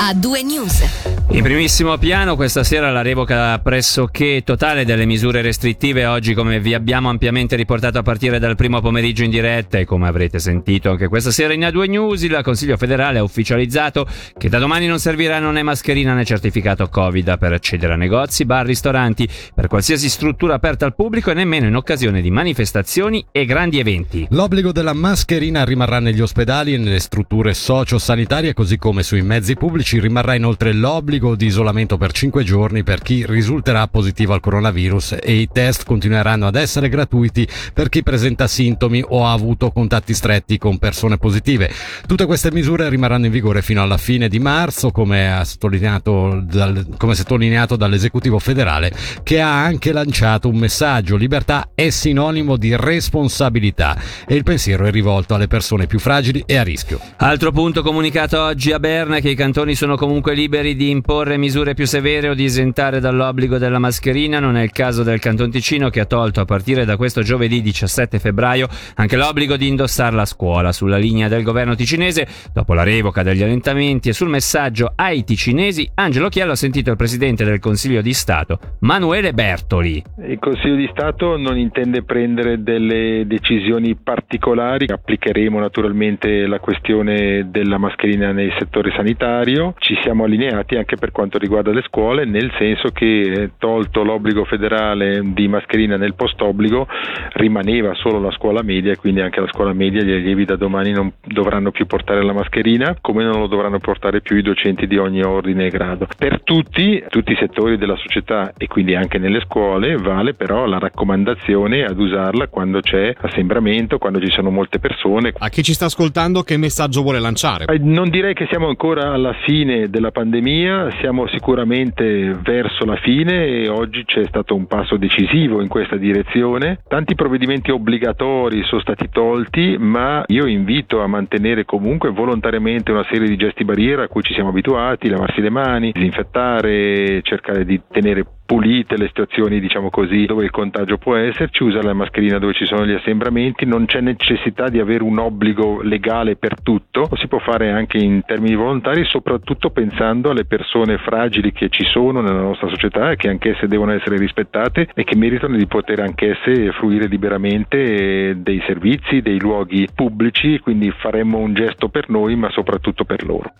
a 0.00 0.14
due 0.14 0.42
news. 0.42 1.13
In 1.30 1.42
primissimo 1.42 1.96
piano 1.96 2.36
questa 2.36 2.62
sera 2.62 2.92
la 2.92 3.00
revoca 3.00 3.58
pressoché 3.58 4.42
totale 4.44 4.84
delle 4.84 5.06
misure 5.06 5.40
restrittive. 5.40 6.04
Oggi 6.04 6.34
come 6.34 6.60
vi 6.60 6.74
abbiamo 6.74 7.08
ampiamente 7.08 7.56
riportato 7.56 7.98
a 7.98 8.02
partire 8.02 8.38
dal 8.38 8.56
primo 8.56 8.80
pomeriggio 8.80 9.24
in 9.24 9.30
diretta 9.30 9.78
e 9.78 9.84
come 9.84 10.06
avrete 10.06 10.38
sentito 10.38 10.90
anche 10.90 11.08
questa 11.08 11.30
sera 11.30 11.54
in 11.54 11.62
A2 11.62 11.88
News 11.88 12.22
il 12.22 12.38
Consiglio 12.42 12.76
federale 12.76 13.18
ha 13.18 13.22
ufficializzato 13.22 14.06
che 14.36 14.48
da 14.50 14.58
domani 14.58 14.86
non 14.86 15.00
serviranno 15.00 15.50
né 15.50 15.62
mascherina 15.62 16.14
né 16.14 16.24
certificato 16.24 16.88
Covid 16.88 17.38
per 17.38 17.52
accedere 17.52 17.94
a 17.94 17.96
negozi, 17.96 18.44
bar, 18.44 18.66
ristoranti, 18.66 19.26
per 19.54 19.66
qualsiasi 19.66 20.10
struttura 20.10 20.54
aperta 20.54 20.84
al 20.84 20.94
pubblico 20.94 21.30
e 21.30 21.34
nemmeno 21.34 21.66
in 21.66 21.74
occasione 21.74 22.20
di 22.20 22.30
manifestazioni 22.30 23.24
e 23.32 23.44
grandi 23.46 23.78
eventi. 23.78 24.26
L'obbligo 24.30 24.72
della 24.72 24.92
mascherina 24.92 25.64
rimarrà 25.64 26.00
negli 26.00 26.20
ospedali 26.20 26.74
e 26.74 26.78
nelle 26.78 27.00
strutture 27.00 27.54
socio-sanitarie 27.54 28.52
così 28.52 28.76
come 28.76 29.02
sui 29.02 29.22
mezzi 29.22 29.56
pubblici. 29.56 29.98
Rimarrà 29.98 30.34
inoltre 30.34 30.72
l'obbligo 30.72 31.13
obbligo 31.14 31.36
di 31.36 31.46
isolamento 31.46 31.96
per 31.96 32.10
5 32.10 32.42
giorni 32.42 32.82
per 32.82 33.00
chi 33.00 33.24
risulterà 33.24 33.86
positivo 33.86 34.32
al 34.32 34.40
coronavirus 34.40 35.18
e 35.22 35.34
i 35.34 35.48
test 35.52 35.84
continueranno 35.84 36.46
ad 36.46 36.56
essere 36.56 36.88
gratuiti 36.88 37.46
per 37.72 37.88
chi 37.88 38.02
presenta 38.02 38.48
sintomi 38.48 39.04
o 39.06 39.24
ha 39.24 39.32
avuto 39.32 39.70
contatti 39.70 40.12
stretti 40.12 40.58
con 40.58 40.78
persone 40.78 41.16
positive. 41.16 41.70
Tutte 42.06 42.26
queste 42.26 42.50
misure 42.50 42.88
rimarranno 42.88 43.26
in 43.26 43.32
vigore 43.32 43.62
fino 43.62 43.82
alla 43.82 43.96
fine 43.96 44.28
di 44.28 44.40
marzo, 44.40 44.90
come, 44.90 45.40
sottolineato, 45.44 46.42
dal, 46.42 46.86
come 46.96 47.14
sottolineato 47.14 47.76
dall'esecutivo 47.76 48.38
federale, 48.40 48.92
che 49.22 49.40
ha 49.40 49.62
anche 49.62 49.92
lanciato 49.92 50.48
un 50.48 50.56
messaggio. 50.56 51.16
Libertà 51.16 51.70
è 51.74 51.90
sinonimo 51.90 52.56
di 52.56 52.74
responsabilità 52.74 53.96
e 54.26 54.34
il 54.34 54.42
pensiero 54.42 54.86
è 54.86 54.90
rivolto 54.90 55.34
alle 55.34 55.46
persone 55.46 55.86
più 55.86 56.00
fragili 56.00 56.42
e 56.46 56.56
a 56.56 56.62
rischio. 56.62 56.98
Altro 57.18 57.52
punto 57.52 57.82
comunicato 57.82 58.40
oggi 58.40 58.72
a 58.72 58.80
Berna 58.80 59.20
che 59.20 59.30
i 59.30 59.34
cantoni 59.36 59.74
sono 59.74 59.96
comunque 59.96 60.34
liberi 60.34 60.74
di 60.74 60.90
imporre 60.90 61.02
imporre 61.06 61.36
misure 61.36 61.74
più 61.74 61.84
severe 61.84 62.30
o 62.30 62.34
di 62.34 62.44
esentare 62.44 62.98
dall'obbligo 62.98 63.58
della 63.58 63.78
mascherina. 63.78 64.40
Non 64.40 64.56
è 64.56 64.62
il 64.62 64.72
caso 64.72 65.02
del 65.02 65.18
Canton 65.18 65.50
Ticino 65.50 65.90
che 65.90 66.00
ha 66.00 66.06
tolto 66.06 66.40
a 66.40 66.46
partire 66.46 66.86
da 66.86 66.96
questo 66.96 67.20
giovedì 67.20 67.60
17 67.60 68.18
febbraio 68.18 68.66
anche 68.94 69.14
l'obbligo 69.14 69.58
di 69.58 69.68
indossarla 69.68 70.22
a 70.22 70.24
scuola. 70.24 70.72
Sulla 70.72 70.96
linea 70.96 71.28
del 71.28 71.42
governo 71.42 71.74
ticinese, 71.74 72.26
dopo 72.54 72.72
la 72.72 72.84
revoca 72.84 73.22
degli 73.22 73.42
allentamenti 73.42 74.08
e 74.08 74.14
sul 74.14 74.30
messaggio 74.30 74.92
ai 74.96 75.24
ticinesi, 75.24 75.86
Angelo 75.96 76.30
Chiello 76.30 76.52
ha 76.52 76.56
sentito 76.56 76.90
il 76.90 76.96
presidente 76.96 77.44
del 77.44 77.58
Consiglio 77.58 78.00
di 78.00 78.14
Stato, 78.14 78.58
Manuele 78.78 79.34
Bertoli. 79.34 80.02
Il 80.26 80.38
Consiglio 80.38 80.76
di 80.76 80.88
Stato 80.90 81.36
non 81.36 81.58
intende 81.58 82.02
prendere 82.02 82.62
delle 82.62 83.26
decisioni 83.26 83.94
particolari. 83.94 84.86
Applicheremo 84.86 85.58
naturalmente 85.60 86.46
la 86.46 86.60
questione 86.60 87.50
della 87.50 87.76
mascherina 87.76 88.32
nel 88.32 88.54
settore 88.58 88.90
sanitario. 88.96 89.74
Ci 89.76 89.98
siamo 90.02 90.24
allineati 90.24 90.76
anche 90.76 90.92
per 90.96 91.12
quanto 91.12 91.38
riguarda 91.38 91.72
le 91.72 91.82
scuole, 91.82 92.24
nel 92.24 92.52
senso 92.58 92.90
che 92.90 93.52
tolto 93.58 94.02
l'obbligo 94.02 94.44
federale 94.44 95.20
di 95.22 95.48
mascherina 95.48 95.96
nel 95.96 96.14
post 96.14 96.40
obbligo 96.40 96.86
rimaneva 97.34 97.94
solo 97.94 98.20
la 98.20 98.30
scuola 98.32 98.62
media 98.62 98.92
e 98.92 98.96
quindi 98.96 99.20
anche 99.20 99.40
la 99.40 99.48
scuola 99.48 99.72
media 99.72 100.02
gli 100.02 100.12
allievi 100.12 100.44
da 100.44 100.56
domani 100.56 100.92
non 100.92 101.12
dovranno 101.24 101.70
più 101.70 101.86
portare 101.86 102.22
la 102.22 102.32
mascherina 102.32 102.96
come 103.00 103.24
non 103.24 103.40
lo 103.40 103.46
dovranno 103.46 103.78
portare 103.78 104.20
più 104.20 104.36
i 104.36 104.42
docenti 104.42 104.86
di 104.86 104.96
ogni 104.96 105.22
ordine 105.22 105.66
e 105.66 105.70
grado. 105.70 106.06
Per 106.16 106.42
tutti, 106.42 107.02
tutti 107.08 107.32
i 107.32 107.36
settori 107.38 107.76
della 107.76 107.96
società 107.96 108.52
e 108.56 108.66
quindi 108.66 108.94
anche 108.94 109.18
nelle 109.18 109.40
scuole 109.40 109.96
vale 109.96 110.34
però 110.34 110.66
la 110.66 110.78
raccomandazione 110.78 111.84
ad 111.84 111.98
usarla 111.98 112.48
quando 112.48 112.80
c'è 112.80 113.14
assembramento, 113.20 113.98
quando 113.98 114.20
ci 114.20 114.30
sono 114.30 114.50
molte 114.50 114.78
persone. 114.78 115.32
A 115.36 115.48
chi 115.48 115.62
ci 115.62 115.72
sta 115.72 115.86
ascoltando 115.86 116.42
che 116.42 116.56
messaggio 116.56 117.02
vuole 117.02 117.20
lanciare? 117.20 117.64
Eh, 117.66 117.78
non 117.78 118.10
direi 118.10 118.34
che 118.34 118.46
siamo 118.48 118.68
ancora 118.68 119.12
alla 119.12 119.32
fine 119.44 119.88
della 119.88 120.10
pandemia, 120.10 120.83
siamo 121.00 121.26
sicuramente 121.28 122.34
verso 122.42 122.84
la 122.84 122.96
fine 122.96 123.46
e 123.46 123.68
oggi 123.68 124.04
c'è 124.04 124.24
stato 124.26 124.54
un 124.54 124.66
passo 124.66 124.96
decisivo 124.96 125.60
in 125.60 125.68
questa 125.68 125.96
direzione. 125.96 126.80
Tanti 126.88 127.14
provvedimenti 127.14 127.70
obbligatori 127.70 128.62
sono 128.64 128.80
stati 128.80 129.08
tolti, 129.10 129.76
ma 129.78 130.24
io 130.28 130.46
invito 130.46 131.00
a 131.00 131.06
mantenere 131.06 131.64
comunque 131.64 132.10
volontariamente 132.10 132.90
una 132.92 133.06
serie 133.10 133.28
di 133.28 133.36
gesti 133.36 133.64
barriera 133.64 134.04
a 134.04 134.08
cui 134.08 134.22
ci 134.22 134.34
siamo 134.34 134.50
abituati, 134.50 135.08
lavarsi 135.08 135.40
le 135.40 135.50
mani, 135.50 135.92
disinfettare, 135.92 137.22
cercare 137.22 137.64
di 137.64 137.80
tenere 137.90 138.24
pulite 138.44 138.96
le 138.96 139.06
situazioni 139.08 139.60
diciamo 139.60 139.90
così 139.90 140.26
dove 140.26 140.44
il 140.44 140.50
contagio 140.50 140.98
può 140.98 141.16
esserci, 141.16 141.62
usare 141.62 141.86
la 141.86 141.94
mascherina 141.94 142.38
dove 142.38 142.52
ci 142.52 142.66
sono 142.66 142.86
gli 142.86 142.92
assembramenti, 142.92 143.64
non 143.64 143.86
c'è 143.86 144.00
necessità 144.00 144.68
di 144.68 144.78
avere 144.78 145.02
un 145.02 145.18
obbligo 145.18 145.80
legale 145.82 146.36
per 146.36 146.60
tutto, 146.62 147.06
lo 147.10 147.16
si 147.16 147.26
può 147.26 147.38
fare 147.38 147.70
anche 147.70 147.98
in 147.98 148.22
termini 148.24 148.54
volontari, 148.54 149.04
soprattutto 149.04 149.70
pensando 149.70 150.30
alle 150.30 150.44
persone 150.44 150.98
fragili 150.98 151.52
che 151.52 151.68
ci 151.70 151.84
sono 151.84 152.20
nella 152.20 152.40
nostra 152.40 152.68
società 152.68 153.10
e 153.10 153.16
che 153.16 153.28
anch'esse 153.28 153.66
devono 153.66 153.92
essere 153.92 154.16
rispettate 154.16 154.88
e 154.94 155.04
che 155.04 155.16
meritano 155.16 155.56
di 155.56 155.66
poter 155.66 156.00
anch'esse 156.00 156.72
fruire 156.72 157.06
liberamente 157.06 158.36
dei 158.36 158.62
servizi, 158.66 159.22
dei 159.22 159.40
luoghi 159.40 159.88
pubblici, 159.94 160.58
quindi 160.58 160.92
faremmo 160.98 161.38
un 161.38 161.54
gesto 161.54 161.88
per 161.88 162.08
noi 162.10 162.36
ma 162.36 162.50
soprattutto 162.50 163.04
per 163.04 163.24
loro. 163.24 163.52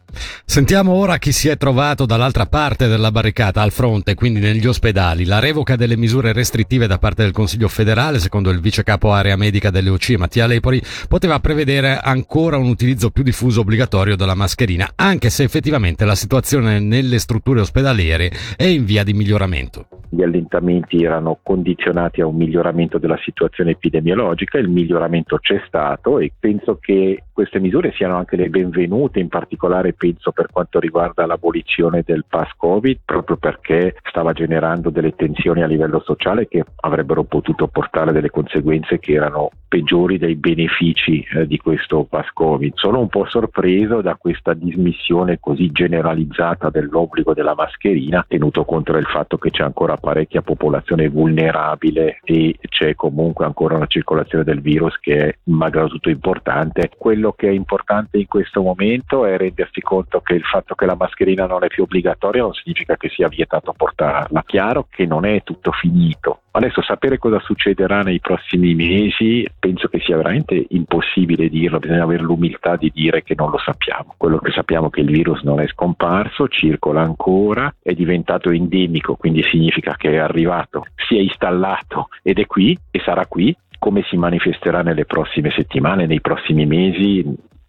Sentiamo 0.44 0.92
ora 0.92 1.18
chi 1.18 1.32
si 1.32 1.48
è 1.48 1.56
trovato 1.56 2.06
dall'altra 2.06 2.46
parte 2.46 2.86
della 2.86 3.10
barricata, 3.10 3.62
al 3.62 3.72
fronte, 3.72 4.14
quindi 4.14 4.40
negli 4.40 4.66
ospedali. 4.74 5.24
La 5.24 5.38
revoca 5.38 5.76
delle 5.76 5.96
misure 5.96 6.32
restrittive 6.32 6.86
da 6.86 6.98
parte 6.98 7.22
del 7.22 7.32
Consiglio 7.32 7.68
federale, 7.68 8.18
secondo 8.18 8.50
il 8.50 8.60
vice 8.60 8.82
capo 8.82 9.12
area 9.12 9.36
medica 9.36 9.70
delle 9.70 9.90
UC 9.90 10.16
Mattia 10.18 10.46
Lepori, 10.46 10.82
poteva 11.08 11.38
prevedere 11.38 11.98
ancora 12.02 12.56
un 12.56 12.68
utilizzo 12.68 13.10
più 13.10 13.22
diffuso 13.22 13.60
obbligatorio 13.60 14.16
della 14.16 14.34
mascherina, 14.34 14.90
anche 14.96 15.30
se 15.30 15.44
effettivamente 15.44 16.04
la 16.04 16.16
situazione 16.16 16.80
nelle 16.80 17.18
strutture 17.18 17.60
ospedaliere 17.60 18.30
è 18.56 18.64
in 18.64 18.84
via 18.84 19.04
di 19.04 19.12
miglioramento. 19.12 19.86
Gli 20.08 20.22
allentamenti 20.22 21.02
erano 21.02 21.38
condizionati 21.42 22.20
a 22.20 22.26
un 22.26 22.36
miglioramento 22.36 22.98
della 22.98 23.18
situazione 23.24 23.72
epidemiologica, 23.72 24.58
il 24.58 24.68
miglioramento 24.68 25.38
c'è 25.38 25.60
stato 25.66 26.20
e 26.20 26.30
penso 26.38 26.78
che 26.80 27.24
queste 27.32 27.58
misure 27.58 27.92
siano 27.96 28.16
anche 28.16 28.36
le 28.36 28.48
benvenute, 28.48 29.18
in 29.18 29.26
particolare 29.28 29.92
penso 29.92 30.30
per 30.30 30.46
quanto 30.52 30.78
riguarda 30.78 31.26
l'abolizione 31.26 32.02
del 32.06 32.24
pass 32.28 32.50
Covid, 32.56 33.00
proprio 33.04 33.36
perché 33.36 33.96
stava 34.04 34.32
generando 34.32 34.62
delle 34.72 35.14
tensioni 35.14 35.62
a 35.62 35.66
livello 35.66 36.00
sociale 36.00 36.48
che 36.48 36.64
avrebbero 36.80 37.24
potuto 37.24 37.66
portare 37.66 38.12
delle 38.12 38.30
conseguenze 38.30 38.98
che 38.98 39.12
erano 39.12 39.50
peggiori 39.68 40.18
dei 40.18 40.36
benefici 40.36 41.26
eh, 41.34 41.46
di 41.46 41.58
questo 41.58 42.04
pass 42.04 42.28
Covid. 42.32 42.72
Sono 42.76 43.00
un 43.00 43.08
po' 43.08 43.26
sorpreso 43.26 44.00
da 44.00 44.14
questa 44.14 44.54
dismissione 44.54 45.38
così 45.40 45.70
generalizzata 45.72 46.70
dell'obbligo 46.70 47.34
della 47.34 47.54
mascherina, 47.54 48.24
tenuto 48.26 48.64
conto 48.64 48.92
del 48.92 49.04
fatto 49.04 49.36
che 49.36 49.50
c'è 49.50 49.64
ancora 49.64 49.96
parecchia 49.96 50.42
popolazione 50.42 51.08
vulnerabile 51.08 52.20
e 52.22 52.56
c'è 52.68 52.94
comunque 52.94 53.44
ancora 53.44 53.74
una 53.74 53.86
circolazione 53.86 54.44
del 54.44 54.60
virus 54.60 54.96
che 55.00 55.28
è 55.28 55.36
malgrado 55.44 55.88
tutto 55.88 56.08
importante. 56.08 56.90
Quello 56.96 57.32
che 57.32 57.48
è 57.48 57.52
importante 57.52 58.18
in 58.18 58.26
questo 58.26 58.62
momento 58.62 59.26
è 59.26 59.36
rendersi 59.36 59.80
conto 59.80 60.20
che 60.20 60.34
il 60.34 60.44
fatto 60.44 60.74
che 60.74 60.86
la 60.86 60.94
mascherina 60.94 61.46
non 61.46 61.64
è 61.64 61.66
più 61.66 61.82
obbligatoria 61.82 62.42
non 62.42 62.54
significa 62.54 62.96
che 62.96 63.08
sia 63.08 63.26
vietato 63.28 63.72
portarla. 63.76 64.44
Chiaro 64.54 64.86
che 64.88 65.04
non 65.04 65.24
è 65.24 65.42
tutto 65.42 65.72
finito. 65.72 66.42
Adesso 66.52 66.80
sapere 66.80 67.18
cosa 67.18 67.40
succederà 67.40 68.02
nei 68.02 68.20
prossimi 68.20 68.72
mesi 68.76 69.44
penso 69.58 69.88
che 69.88 69.98
sia 69.98 70.16
veramente 70.16 70.66
impossibile 70.68 71.48
dirlo, 71.48 71.80
bisogna 71.80 72.04
avere 72.04 72.22
l'umiltà 72.22 72.76
di 72.76 72.88
dire 72.94 73.24
che 73.24 73.34
non 73.36 73.50
lo 73.50 73.58
sappiamo. 73.58 74.14
Quello 74.16 74.38
che 74.38 74.52
sappiamo 74.52 74.86
è 74.86 74.90
che 74.90 75.00
il 75.00 75.10
virus 75.10 75.42
non 75.42 75.58
è 75.58 75.66
scomparso, 75.66 76.46
circola 76.46 77.02
ancora, 77.02 77.74
è 77.82 77.94
diventato 77.94 78.50
endemico, 78.50 79.16
quindi 79.16 79.42
significa 79.42 79.96
che 79.96 80.12
è 80.12 80.18
arrivato, 80.18 80.84
si 80.94 81.16
è 81.16 81.20
installato 81.20 82.06
ed 82.22 82.38
è 82.38 82.46
qui 82.46 82.78
e 82.92 83.00
sarà 83.00 83.26
qui 83.26 83.52
come 83.80 84.04
si 84.08 84.16
manifesterà 84.16 84.82
nelle 84.82 85.04
prossime 85.04 85.50
settimane, 85.50 86.06
nei 86.06 86.20
prossimi 86.20 86.64
mesi, 86.64 87.24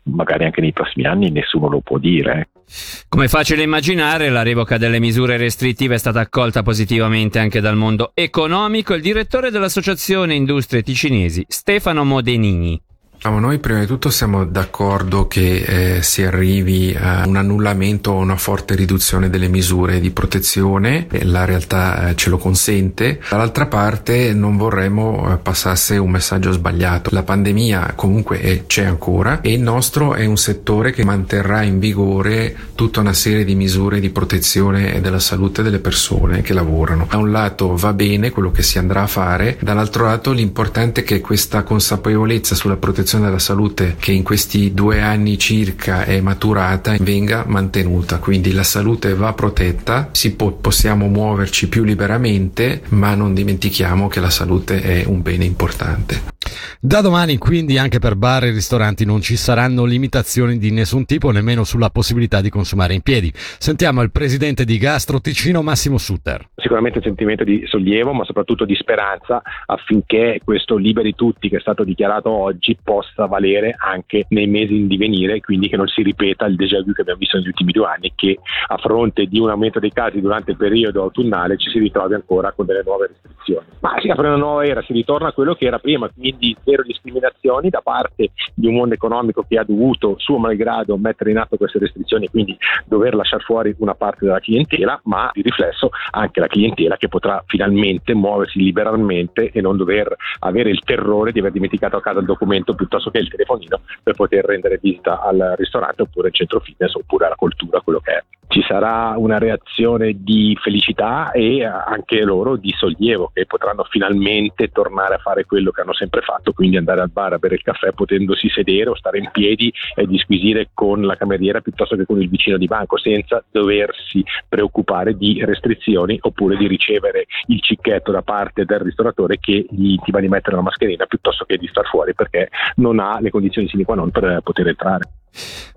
magari 0.05 0.45
anche 0.45 0.61
nei 0.61 0.73
prossimi 0.73 1.05
anni, 1.05 1.31
nessuno 1.31 1.69
lo 1.69 1.81
può 1.81 1.97
dire. 1.97 2.39
Eh. 2.39 2.61
Come 3.07 3.27
facile 3.27 3.63
immaginare, 3.63 4.29
la 4.29 4.41
revoca 4.41 4.77
delle 4.77 4.99
misure 4.99 5.37
restrittive 5.37 5.95
è 5.95 5.99
stata 5.99 6.19
accolta 6.19 6.63
positivamente 6.63 7.39
anche 7.39 7.61
dal 7.61 7.75
mondo 7.75 8.11
economico. 8.13 8.93
Il 8.93 9.01
direttore 9.01 9.51
dell'Associazione 9.51 10.33
Industrie 10.33 10.81
Ticinesi, 10.81 11.45
Stefano 11.47 12.03
Modenini. 12.03 12.81
Diciamo, 13.15 13.39
noi 13.39 13.59
prima 13.59 13.79
di 13.79 13.85
tutto 13.85 14.09
siamo 14.09 14.43
d'accordo 14.43 15.25
che 15.25 15.95
eh, 15.95 16.03
si 16.03 16.21
arrivi 16.23 16.95
a 16.99 17.25
un 17.25 17.37
annullamento 17.37 18.11
o 18.11 18.17
una 18.17 18.35
forte 18.35 18.75
riduzione 18.75 19.29
delle 19.29 19.47
misure 19.47 19.99
di 19.99 20.11
protezione, 20.11 21.07
la 21.21 21.45
realtà 21.45 22.09
eh, 22.09 22.15
ce 22.15 22.29
lo 22.29 22.37
consente. 22.37 23.19
Dall'altra 23.27 23.67
parte 23.67 24.33
non 24.33 24.57
vorremmo 24.57 25.31
eh, 25.31 25.37
passasse 25.37 25.97
un 25.97 26.11
messaggio 26.11 26.51
sbagliato. 26.51 27.09
La 27.13 27.23
pandemia 27.23 27.93
comunque 27.95 28.65
c'è 28.67 28.83
ancora 28.83 29.39
e 29.41 29.53
il 29.53 29.61
nostro 29.61 30.13
è 30.13 30.25
un 30.25 30.37
settore 30.37 30.91
che 30.91 31.05
manterrà 31.05 31.63
in 31.63 31.79
vigore 31.79 32.55
tutta 32.75 32.99
una 32.99 33.13
serie 33.13 33.45
di 33.45 33.55
misure 33.55 34.01
di 34.01 34.09
protezione 34.09 34.99
della 35.01 35.19
salute 35.19 35.63
delle 35.63 35.79
persone 35.79 36.41
che 36.41 36.53
lavorano. 36.53 37.07
Da 37.09 37.17
un 37.17 37.31
lato 37.31 37.75
va 37.75 37.93
bene 37.93 38.29
quello 38.29 38.51
che 38.51 38.61
si 38.61 38.77
andrà 38.77 39.03
a 39.03 39.07
fare, 39.07 39.57
dall'altro 39.61 40.05
lato 40.05 40.31
l'importante 40.31 41.01
è 41.01 41.03
che 41.03 41.21
questa 41.21 41.63
consapevolezza 41.63 42.53
sulla 42.53 42.75
protezione 42.75 43.03
protezione 43.05 43.25
della 43.25 43.39
salute 43.39 43.95
che 43.99 44.11
in 44.11 44.23
questi 44.23 44.73
due 44.73 44.99
anni 44.99 45.37
circa 45.37 46.05
è 46.05 46.19
maturata 46.21 46.95
venga 46.99 47.43
mantenuta. 47.45 48.17
Quindi 48.17 48.51
la 48.51 48.63
salute 48.63 49.13
va 49.13 49.31
protetta, 49.33 50.09
po- 50.35 50.53
possiamo 50.53 51.07
muoverci 51.07 51.69
più 51.69 51.83
liberamente, 51.83 52.81
ma 52.89 53.13
non 53.13 53.35
dimentichiamo 53.35 54.07
che 54.07 54.19
la 54.19 54.31
salute 54.31 54.81
è 54.81 55.03
un 55.05 55.21
bene 55.21 55.45
importante. 55.45 56.34
Da 56.79 57.01
domani 57.01 57.37
quindi 57.37 57.77
anche 57.77 57.99
per 57.99 58.15
bar 58.15 58.45
e 58.45 58.51
ristoranti 58.51 59.05
non 59.05 59.21
ci 59.21 59.35
saranno 59.35 59.85
limitazioni 59.85 60.57
di 60.57 60.71
nessun 60.71 61.05
tipo, 61.05 61.31
nemmeno 61.31 61.63
sulla 61.63 61.89
possibilità 61.89 62.41
di 62.41 62.49
consumare 62.49 62.93
in 62.93 63.01
piedi. 63.01 63.31
Sentiamo 63.33 64.01
il 64.01 64.11
presidente 64.11 64.65
di 64.65 64.77
Gastro 64.77 65.19
Ticino 65.19 65.61
Massimo 65.61 65.97
Sutter. 65.97 66.47
Sicuramente 66.55 66.97
un 66.99 67.03
sentimento 67.03 67.43
di 67.43 67.63
sollievo, 67.65 68.13
ma 68.13 68.23
soprattutto 68.25 68.65
di 68.65 68.75
speranza 68.75 69.41
affinché 69.65 70.39
questo 70.43 70.75
liberi 70.77 71.15
tutti 71.15 71.49
che 71.49 71.57
è 71.57 71.59
stato 71.59 71.83
dichiarato 71.83 72.29
oggi 72.29 72.77
possa 72.81 73.25
valere 73.25 73.75
anche 73.77 74.25
nei 74.29 74.47
mesi 74.47 74.75
in 74.75 74.87
divenire, 74.87 75.39
quindi 75.39 75.69
che 75.69 75.77
non 75.77 75.87
si 75.87 76.01
ripeta 76.01 76.45
il 76.45 76.55
déjà 76.55 76.81
vu 76.81 76.93
che 76.93 77.01
abbiamo 77.01 77.19
visto 77.19 77.37
negli 77.37 77.47
ultimi 77.47 77.71
due 77.71 77.87
anni, 77.87 78.11
che 78.15 78.39
a 78.67 78.77
fronte 78.77 79.25
di 79.25 79.39
un 79.39 79.49
aumento 79.49 79.79
dei 79.79 79.91
casi 79.91 80.21
durante 80.21 80.51
il 80.51 80.57
periodo 80.57 81.01
autunnale 81.01 81.57
ci 81.57 81.69
si 81.69 81.79
ritrovi 81.79 82.13
ancora 82.13 82.51
con 82.51 82.65
delle 82.65 82.83
nuove 82.83 83.07
restrizioni. 83.07 83.65
Ma 83.79 83.95
si 84.01 84.09
apre 84.09 84.27
una 84.27 84.37
nuova 84.37 84.65
era, 84.65 84.81
si 84.83 84.93
ritorna 84.93 85.29
a 85.29 85.33
quello 85.33 85.55
che 85.55 85.65
era 85.65 85.79
prima, 85.79 86.09
quindi 86.09 86.54
zero 86.63 86.83
discriminazioni 86.83 87.69
da 87.69 87.81
parte 87.81 88.31
di 88.53 88.67
un 88.67 88.75
mondo 88.75 88.93
economico 88.93 89.45
che 89.47 89.57
ha 89.57 89.63
dovuto, 89.63 90.15
suo 90.17 90.37
malgrado, 90.37 90.97
mettere 90.97 91.31
in 91.31 91.37
atto 91.37 91.57
queste 91.57 91.79
restrizioni 91.79 92.25
e 92.25 92.29
quindi 92.29 92.57
dover 92.85 93.15
lasciare 93.15 93.43
fuori 93.43 93.75
una 93.79 93.95
parte 93.95 94.25
della 94.25 94.39
clientela, 94.39 94.99
ma 95.03 95.29
di 95.33 95.41
riflesso 95.41 95.89
anche 96.11 96.39
la 96.39 96.47
clientela 96.47 96.97
che 96.97 97.07
potrà 97.07 97.43
finalmente 97.47 98.13
muoversi 98.13 98.59
liberalmente 98.59 99.51
e 99.51 99.61
non 99.61 99.77
dover 99.77 100.15
avere 100.39 100.69
il 100.69 100.81
terrore 100.83 101.31
di 101.31 101.39
aver 101.39 101.51
dimenticato 101.51 101.97
a 101.97 102.01
casa 102.01 102.19
il 102.19 102.25
documento 102.25 102.73
piuttosto 102.73 103.09
che 103.11 103.19
il 103.19 103.29
telefonino 103.29 103.81
per 104.01 104.15
poter 104.15 104.45
rendere 104.45 104.79
visita 104.81 105.21
al 105.21 105.53
ristorante 105.57 106.03
oppure 106.03 106.27
al 106.27 106.33
centro 106.33 106.59
fitness 106.59 106.93
oppure 106.95 107.25
alla 107.25 107.35
cultura, 107.35 107.81
quello 107.81 107.99
che 107.99 108.11
è 108.11 108.23
ci 108.47 108.63
sarà 108.67 109.15
una 109.17 109.37
reazione 109.37 110.15
di 110.17 110.57
felicità 110.61 111.31
e 111.31 111.63
anche 111.63 112.23
loro 112.23 112.55
di 112.55 112.73
sollievo 112.77 113.31
che 113.33 113.45
potranno 113.45 113.83
finalmente 113.89 114.69
tornare 114.69 115.15
a 115.15 115.19
fare 115.19 115.45
quello 115.45 115.71
che 115.71 115.81
hanno 115.81 115.93
sempre 115.93 116.21
fatto, 116.21 116.53
quindi 116.53 116.77
andare 116.77 117.01
al 117.01 117.09
bar 117.09 117.33
a 117.33 117.37
bere 117.37 117.55
il 117.55 117.61
caffè 117.61 117.91
potendosi 117.91 118.49
sedere 118.49 118.89
o 118.89 118.95
stare 118.95 119.19
in 119.19 119.29
piedi 119.31 119.71
e 119.95 120.05
disquisire 120.05 120.69
con 120.73 121.01
la 121.01 121.15
cameriera 121.15 121.61
piuttosto 121.61 121.95
che 121.95 122.05
con 122.05 122.21
il 122.21 122.29
vicino 122.29 122.57
di 122.57 122.67
banco 122.67 122.97
senza 122.97 123.43
doversi 123.51 124.23
preoccupare 124.47 125.17
di 125.17 125.43
restrizioni 125.43 126.17
oppure 126.21 126.57
di 126.57 126.67
ricevere 126.67 127.25
il 127.47 127.61
cicchetto 127.61 128.11
da 128.11 128.21
parte 128.21 128.65
del 128.65 128.79
ristoratore 128.79 129.37
che 129.39 129.65
gli 129.69 129.91
intima 129.91 130.19
di 130.19 130.27
mettere 130.27 130.55
la 130.55 130.61
mascherina 130.61 131.05
piuttosto 131.05 131.45
che 131.45 131.57
di 131.57 131.67
star 131.67 131.85
fuori 131.85 132.13
perché 132.13 132.49
non 132.75 132.99
ha 132.99 133.19
le 133.19 133.29
condizioni 133.29 133.67
sine 133.67 133.83
qua 133.83 133.95
non 133.95 134.11
per 134.11 134.41
poter 134.43 134.67
entrare. 134.67 135.09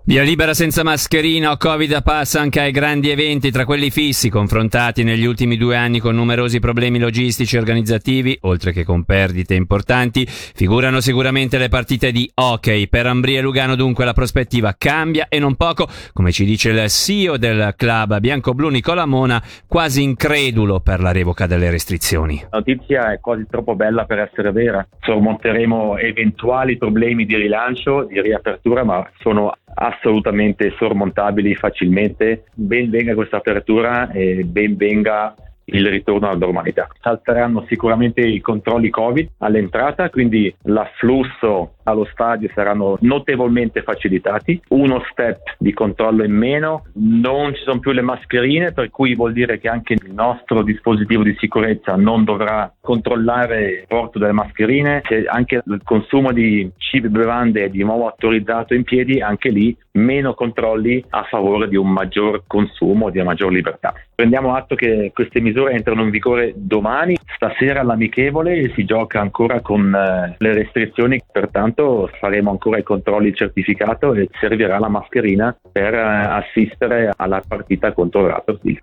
Via 0.09 0.23
libera 0.23 0.55
senza 0.55 0.83
mascherina 0.83 1.51
o 1.51 1.59
Covid 1.59 2.03
passa 2.03 2.41
anche 2.41 2.61
ai 2.61 2.71
grandi 2.71 3.11
eventi, 3.11 3.51
tra 3.51 3.67
quelli 3.67 3.91
fissi, 3.91 4.31
confrontati 4.31 5.03
negli 5.03 5.27
ultimi 5.27 5.59
due 5.59 5.77
anni 5.77 5.99
con 5.99 6.15
numerosi 6.15 6.61
problemi 6.61 6.99
logistici 6.99 7.57
e 7.57 7.59
organizzativi, 7.59 8.39
oltre 8.41 8.73
che 8.73 8.85
con 8.85 9.05
perdite 9.05 9.53
importanti, 9.55 10.25
figurano 10.27 11.01
sicuramente 11.01 11.59
le 11.59 11.69
partite 11.69 12.11
di 12.11 12.27
hockey. 12.37 12.89
Per 12.89 13.05
Ambria 13.05 13.41
e 13.41 13.43
Lugano 13.43 13.75
dunque 13.75 14.07
la 14.07 14.15
prospettiva 14.15 14.75
cambia 14.79 15.27
e 15.29 15.39
non 15.39 15.57
poco, 15.57 15.87
come 16.15 16.33
ci 16.33 16.47
dice 16.47 16.71
il 16.71 16.89
CEO 16.89 17.37
del 17.37 17.75
club 17.77 18.19
bianco-blu 18.19 18.71
Nicola 18.71 19.05
Mona, 19.05 19.43
quasi 19.67 20.03
incredulo 20.03 20.81
per 20.81 21.01
la 21.01 21.13
revoca 21.13 21.47
delle 21.47 21.69
restrizioni. 21.69 22.41
La 22.51 22.57
notizia 22.65 23.13
è 23.13 23.21
quasi 23.21 23.45
troppo 23.47 23.75
bella 23.75 24.07
per 24.07 24.21
essere 24.21 24.53
vera. 24.53 24.89
Sormonteremo 25.03 25.99
eventuali 25.99 26.79
problemi 26.79 27.27
di 27.27 27.37
rilancio, 27.37 28.05
di 28.05 28.23
riapertura, 28.23 28.85
ma 28.85 29.07
sono 29.19 29.48
assolutamente 29.75 30.73
sormontabili 30.77 31.55
facilmente. 31.55 32.45
Ben 32.55 32.91
venga 32.91 33.15
questa 33.15 33.39
apertura 33.39 34.11
e 34.13 34.45
ben 34.45 34.77
venga 34.77 35.35
il 35.71 35.87
ritorno 35.89 36.29
alla 36.29 36.39
normalità. 36.39 36.89
Salteranno 37.01 37.65
sicuramente 37.69 38.21
i 38.21 38.41
controlli 38.41 38.91
Covid 38.91 39.29
all'entrata, 39.39 40.11
quindi 40.11 40.55
l'afflusso 40.63 41.75
allo 41.85 42.07
stadio 42.13 42.51
saranno 42.55 42.99
notevolmente 43.01 43.83
facilitati, 43.83 44.61
uno 44.69 45.03
step 45.11 45.55
di 45.59 45.73
controllo 45.73 46.23
in 46.23 46.33
meno, 46.33 46.85
non 46.95 47.55
ci 47.55 47.63
sono 47.63 47.81
più 47.81 47.93
le 47.93 48.03
mascherine, 48.03 48.73
per 48.73 48.91
cui 48.91 49.15
vuol 49.15 49.33
dire 49.33 49.59
che 49.59 49.69
anche 49.69 49.95
il 49.95 50.13
nostro 50.13 50.63
dispositivo 50.63 51.23
di 51.23 51.35
sicurezza 51.39 51.97
non 51.97 52.25
dovrà 52.25 52.71
controllare 52.81 53.71
il 53.71 53.85
porto 53.87 54.19
delle 54.19 54.33
mascherine, 54.33 55.01
c'è 55.03 55.25
anche 55.27 55.63
il 55.65 55.81
consumo 55.83 56.33
di 56.33 56.71
cibi 56.77 57.07
e 57.07 57.11
bevande 57.11 57.65
è 57.65 57.69
di 57.71 57.83
nuovo 57.83 58.07
autorizzato 58.07 58.75
in 58.75 58.85
piedi, 58.85 59.21
anche 59.21 59.49
lì 59.49 59.75
meno 59.93 60.35
controlli 60.35 61.03
a 61.11 61.23
favore 61.25 61.69
di 61.69 61.77
un 61.77 61.91
maggior 61.91 62.43
consumo, 62.47 63.11
di 63.11 63.19
una 63.19 63.31
maggior 63.31 63.51
libertà. 63.51 63.95
Prendiamo 64.19 64.57
atto 64.57 64.75
che 64.75 65.13
queste 65.15 65.41
misure 65.41 65.75
entrano 65.75 66.03
in 66.03 66.11
vigore 66.11 66.53
domani, 66.57 67.17
stasera 67.37 67.85
l'amichevole 67.85 68.73
si 68.75 68.85
gioca 68.85 69.21
ancora 69.21 69.61
con 69.61 69.95
eh, 69.95 70.35
le 70.37 70.55
restrizioni, 70.55 71.23
pertanto 71.31 72.11
faremo 72.19 72.51
ancora 72.51 72.79
i 72.79 72.83
controlli 72.83 73.33
certificato 73.33 74.15
e 74.15 74.29
servirà 74.41 74.81
la 74.81 74.89
mascherina 74.89 75.57
per 75.71 75.95
eh, 75.95 76.01
assistere 76.01 77.13
alla 77.17 77.41
partita 77.47 77.93
contro 77.93 78.23
il 78.23 78.27
Rapid 78.27 78.83